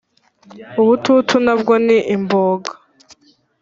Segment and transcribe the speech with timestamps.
[0.81, 2.71] ubututu na bwo ni imboga.